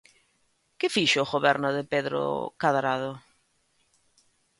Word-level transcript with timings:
¿Que 0.79 0.93
fixo 0.95 1.19
o 1.21 1.29
Goberno 1.33 1.69
de 1.77 1.83
Pedro 1.93 2.21
Cadrado? 2.61 3.11